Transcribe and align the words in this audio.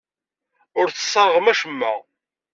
Ur 0.79 0.87
tesserɣem 0.89 1.47
acemma. 1.51 1.93